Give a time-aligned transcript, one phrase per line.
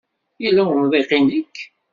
[0.43, 1.55] Yella umḍiq i nekk?